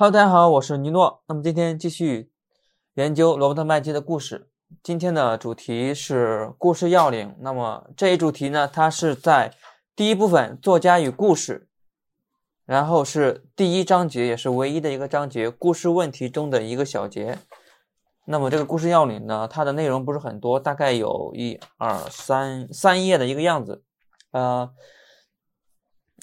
[0.00, 1.22] Hello，大家好，我是尼诺。
[1.26, 2.32] 那么今天继续
[2.94, 4.48] 研究罗伯特麦基的故事。
[4.82, 7.36] 今天的主题是故事要领。
[7.40, 9.52] 那么这一主题呢，它是在
[9.94, 11.68] 第一部分“作家与故事”，
[12.64, 17.36] 然后是第一章节，也是唯一的一个章节——故事问题中的一个小节。
[18.24, 23.84] 那么这个故事要领呢，它的内容不是很多，大概有一二三三页的一个样子。
[24.30, 24.70] 呃，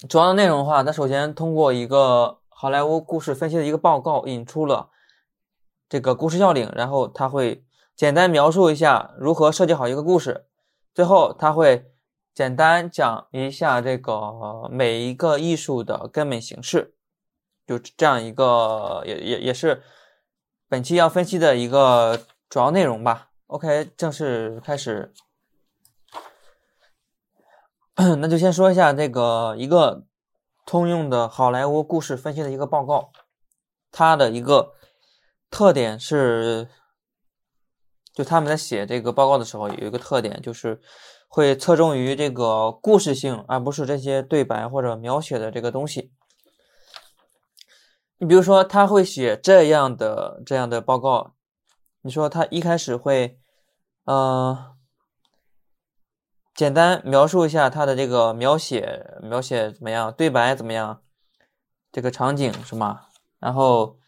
[0.08, 4.90] 主要的内容的话，它首先通过一个好莱坞故事分析的一个报告，引出了
[5.88, 7.64] 这个故事要领，然后他会。
[7.94, 10.46] 简单描述一下如何设计好一个故事，
[10.94, 11.92] 最后他会
[12.32, 16.94] 简单讲一下这个每一个艺术的根本形式，
[17.66, 19.82] 就这样一个也也也是
[20.68, 23.30] 本期要分析的一个主要内容吧。
[23.48, 25.12] OK，正式开始，
[27.96, 30.04] 那就先说一下这个一个
[30.68, 33.10] 通用的好莱坞故事分析的一个报告，
[33.90, 34.74] 它的一个
[35.50, 36.68] 特点是。
[38.12, 40.80] 就他们在写这个报告的时候，有一个特点，就是
[41.28, 46.12] 会侧重于这个故事性，而不是这些对白或者描写的这个东西。
[48.18, 51.34] 你比如说，他会写这样的这样的报告，
[52.02, 53.38] 你说他一开始会，
[54.02, 54.74] 呃，
[56.58, 61.04] 简单描述一下他的这个描写，描写怎么样，对白怎么样，
[61.92, 63.02] 这个场景是吗？
[63.38, 64.00] 然后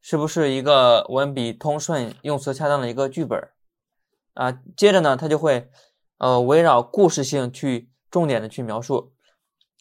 [0.00, 3.50] 是不是一个文笔通顺、用词恰当的一个剧本？
[4.34, 5.68] 啊，接着呢，他就会，
[6.18, 9.12] 呃，围绕故事性去重点的去描述，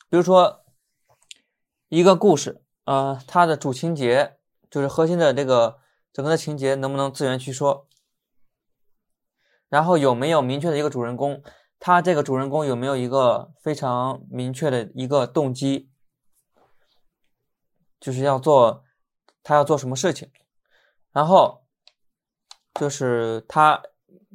[0.09, 0.65] 比如说
[1.89, 4.37] 一个故事，呃，它的主情节
[4.71, 5.77] 就是核心的这个
[6.11, 7.87] 整个的情节能不能自圆其说，
[9.69, 11.43] 然后有没有明确的一个主人公，
[11.79, 15.89] 他这个主人公有没有一个非常明确的一个动机，
[17.99, 18.83] 就是要做
[19.43, 20.31] 他要做什么事情，
[21.11, 21.63] 然后
[22.73, 23.81] 就是他。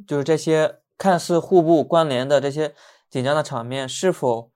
[0.09, 2.75] 就是这些看似互不关联的这些
[3.11, 4.51] 紧张的场面，是否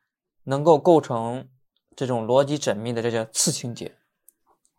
[0.45, 1.51] 能够构成
[1.95, 3.95] 这种逻辑缜密的这些次情节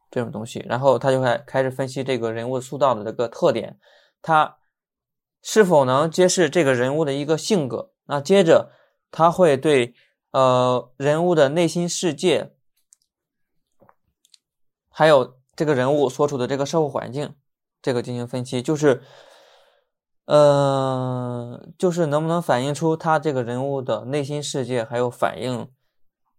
[0.09, 0.65] 这种东西？
[0.67, 3.79] 然后他就会开始分析这个人物塑造的这个特点，
[4.23, 4.57] 他
[5.45, 7.91] 是否能揭示这个人物的一个性格？
[8.05, 8.71] 那接着
[9.11, 9.93] 他会对
[10.31, 12.55] 呃人物的内心世界，
[14.89, 17.35] 还有这个人物所处的这个社会环境，
[17.79, 19.03] 这个进行分析，就是。
[20.27, 25.69] 呃，就是能不能反映出他这个人物的内心世界，还有反映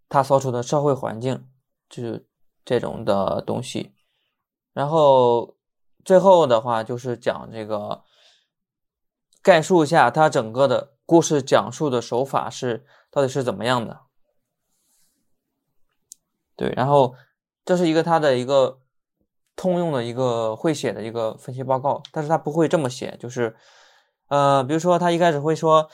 [0.08, 1.46] 他所处的社会环境，
[1.88, 2.26] 就是
[2.64, 3.94] 这种的东西。
[4.72, 5.54] 然后
[6.04, 8.02] 最后的话就是讲这个，
[9.46, 14.00] 概述一下他整个的故事讲述的手法是到底是怎么样的。
[16.56, 17.14] 对，然后
[17.64, 18.80] 这是一个他的一个。
[19.58, 23.56] 通用的一个会写的一个分析报告，但是他不会这么写，就是，
[24.28, 25.88] 呃，比如说他一开始会说，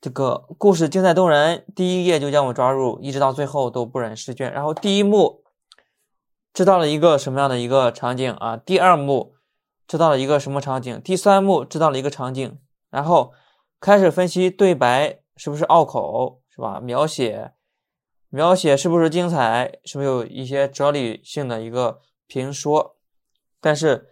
[0.00, 4.50] 这个故事精彩动人，第一页就将我抓入，一直到最后都不忍释卷。
[4.50, 5.44] 然后第一幕
[6.54, 8.56] 知道了一个什么样的一个场景啊？
[8.56, 9.34] 第二幕
[9.86, 10.98] 知道了一个什么场景？
[11.02, 12.58] 第三幕知道了一个场景，
[12.94, 13.34] 然后
[13.80, 16.78] 开始分析对白是不是拗口，是吧？
[16.78, 17.52] 描写
[18.28, 19.80] 描写是不是精彩？
[19.84, 22.96] 是不是有一些哲理性的一个评说？
[23.60, 24.10] 但是，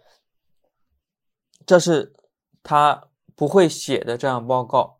[1.65, 2.13] 这是
[2.61, 4.99] 他不会写的这样报告，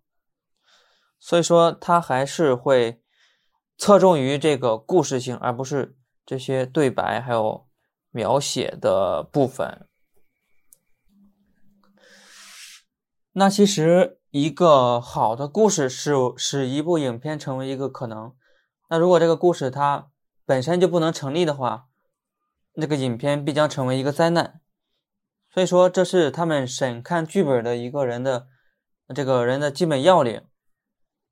[1.20, 3.02] 所以说他还是会
[3.78, 7.68] 侧重于这个故事性，而不是这些对白还有
[8.12, 9.90] 描写的部分。
[13.36, 18.34] 那其实一个好的故事是使一部影片成为一个可能。
[18.90, 20.10] 那如果这个故事它
[20.46, 21.88] 本身就不能成立的话，
[22.74, 24.62] 那个影片必将成为一个灾难，
[25.52, 28.48] 所以说这是他们审看剧本的一个人的
[29.16, 30.44] 这个人的基本要领。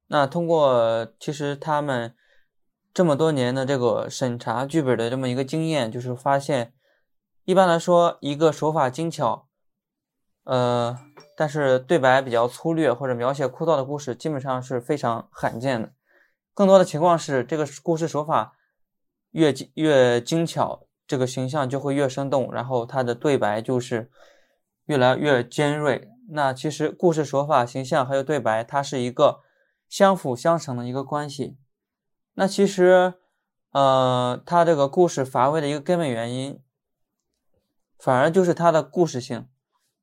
[0.07, 2.15] 那通过其实他们
[2.93, 6.73] 这么多年的这个审查剧本的这么一个经验，就是发现
[7.45, 9.47] 一般来说一个手法精巧，
[10.43, 10.97] 呃，
[11.35, 15.93] 但是对白比较粗略或者描写枯燥的故事，基本上是非常罕见的。
[16.53, 18.53] 更多的情况是这个故事手法
[19.31, 20.87] 越越精巧。
[21.07, 24.09] 这个形象就会越生动，然后他的对白就是
[24.85, 26.07] 越来越尖锐。
[26.29, 29.41] 那其实故事手法、形象还有对白，它是一个
[29.89, 31.57] 相辅相成的一个关系。
[32.35, 33.15] 那其实，
[33.71, 36.61] 呃，他这个故事乏味的一个根本原因，
[37.99, 39.49] 反而就是他的故事性。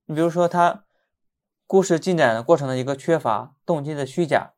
[0.09, 0.85] 你比如说，他
[1.67, 4.55] 故事进展的过程的一个缺乏动机的虚假，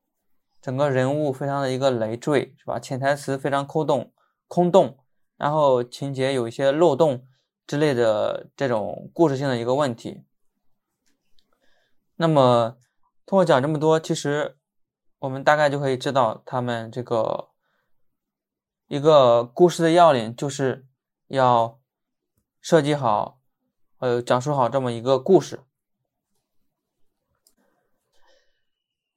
[0.63, 2.79] 整个人物非常的一个累赘，是吧？
[2.79, 4.13] 潜台词非常空洞，
[4.47, 4.97] 空洞。
[5.37, 7.27] 然后情节有一些漏洞，
[7.67, 10.23] 之类的这种故事性的一个问题。
[12.15, 12.77] 那么，
[13.27, 14.57] 通过讲这么多，其实
[15.19, 17.49] 我们大概就可以知道，他们这个
[18.87, 20.87] 一个故事的要领就是
[21.27, 21.81] 要
[22.61, 23.40] 设计好，
[24.01, 25.61] 呃，讲述好这么一个故事。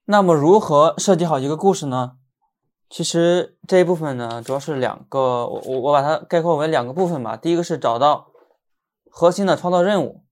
[0.03, 2.17] 那么，如何设计好一个故事呢？
[2.89, 7.37] 其实这一部分呢，主要是两个，我我我把它概括为两个部分吧。
[7.37, 8.31] 第一个是找到
[9.09, 10.25] 核心的创造任务。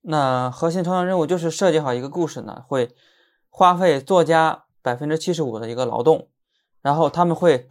[0.00, 2.96] 那核心创造任务就是设计好一个故事呢，会
[3.50, 6.30] 花费作家百分之七十五的一个劳动，
[6.80, 7.68] 然后他们会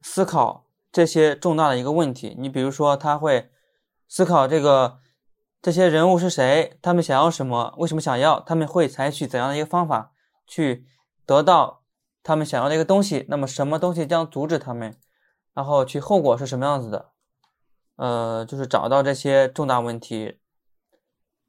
[0.00, 2.34] 思考这些重大的一个问题。
[2.38, 3.50] 你比如说，他会
[4.12, 4.98] 思考这个。
[5.64, 6.76] 这些人物是谁？
[6.82, 7.72] 他们想要什么？
[7.78, 8.40] 为什么想要？
[8.40, 10.12] 他们会采取怎样的一个方法
[10.44, 10.84] 去
[11.24, 11.84] 得到
[12.24, 13.24] 他们想要的一个东西？
[13.28, 14.96] 那么什么东西将阻止他们？
[15.54, 17.12] 然后去后果是什么样子的？
[17.94, 20.40] 呃，就是找到这些重大问题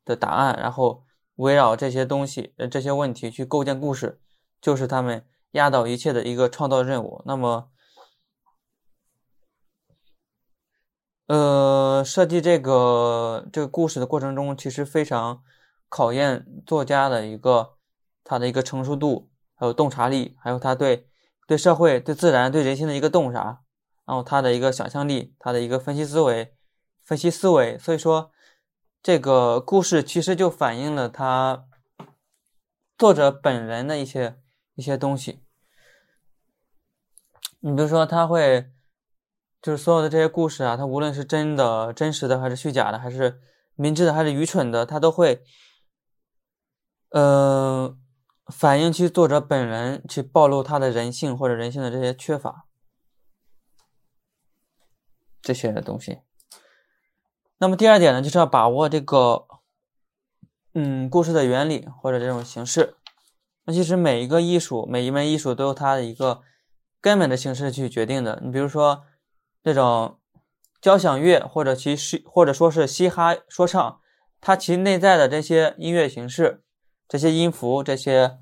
[0.05, 1.03] 的答案，然后
[1.37, 4.21] 围绕这些东西、呃这些问题去构建故事，
[4.61, 7.23] 就是他们压倒一切的一个创造任务。
[7.25, 7.71] 那么。
[11.27, 15.41] 呃，设计这个这个故事的过程中，其实非常
[15.87, 17.77] 考验作家的一个
[18.25, 21.07] 他的一个成熟度，还有洞察力，还有他对
[21.47, 23.61] 对社会、对自然、对人性的一个洞察，
[24.05, 26.53] 然后他的一个想象力，他的一个分析思维、
[27.05, 27.77] 分析思维。
[27.77, 28.31] 所以说，
[29.01, 31.63] 这个故事其实就反映了他
[32.97, 34.41] 作者本人的一些
[34.75, 35.39] 一些东西。
[37.61, 38.72] 你比如说，他会。
[39.63, 43.39] 就是所有的这些故事啊，它无论是真的、真实的，还是虚假的，还是
[43.75, 45.41] 明智的，还是愚蠢的，它都会，
[47.11, 47.97] 呃，
[48.47, 52.65] 反映其作者本人，去暴露他的人性或者人性的这些缺乏，
[55.41, 56.19] 这些东西。
[57.59, 59.47] 那么第二点呢，就是要把握这个，
[60.73, 62.97] 嗯，故事的原理或者这种形式。
[63.63, 66.41] 那其实每一个艺术，每一门艺术都有它的一个
[66.99, 68.41] 根本的形式去决定的。
[68.43, 69.05] 你比如说。
[69.63, 70.19] 这种
[70.81, 74.01] 交响乐或者其是或者说是嘻哈说唱，
[74.41, 76.63] 它其内在的这些音乐形式、
[77.07, 78.37] 这些音符、这些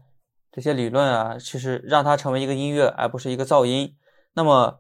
[0.52, 3.96] 这些理论啊，其实让它成为一个音乐，而不是一个噪音。
[4.34, 4.80] 那么，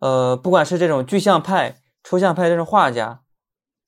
[0.00, 3.22] 呃，不管是这种具象派、抽象派这种画家，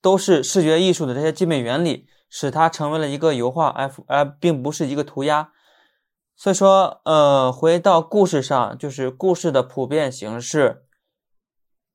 [0.00, 5.52] 都是视觉艺术的这些基本原理，使它成为了一个油画，而而并不是一个涂鸦。
[6.36, 10.84] 所以说，呃，回到故事上，就是故事的普遍形式，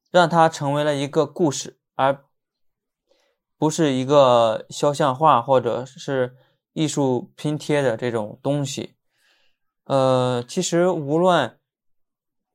[0.10, 2.26] 让它成为了一个故事，而
[3.58, 6.38] 不是一个肖像画或者是
[6.72, 8.96] 艺术拼贴的这种东西。
[9.84, 11.60] 呃，其实无论，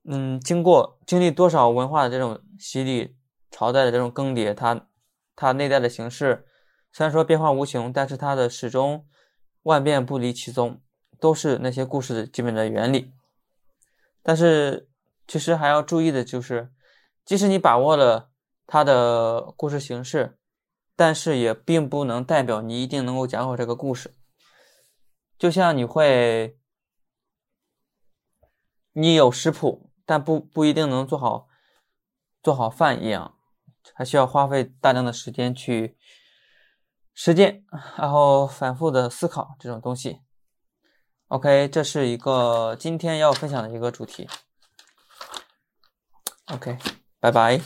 [0.05, 3.15] 嗯，经过经历多少文化的这种洗礼，
[3.51, 4.89] 朝代的这种更迭，它
[5.37, 6.47] 它内在的形式
[6.93, 9.07] 虽然说变化无穷，但是它的始终
[9.65, 10.81] 万变不离其宗。
[11.21, 13.13] 都是那些故事的基本的原理，
[14.23, 14.89] 但是
[15.27, 16.73] 其实还要注意的就是，
[17.25, 18.31] 即使你把握了
[18.67, 20.39] 它的故事形式，
[20.97, 24.15] 但是也并不能代表你一定能够讲好这个故事。
[25.39, 26.59] 就像你会，
[28.93, 31.49] 你有食谱，但不不一定能做好
[32.43, 33.37] 做好饭一样，
[33.95, 35.97] 还需要花费大量的时间去
[37.13, 37.65] 实践，
[37.97, 40.21] 然后反复的思考这种东西。
[41.35, 44.29] OK，这是一个今天要分享的一个主题。
[46.47, 46.79] OK，
[47.19, 47.61] 拜拜。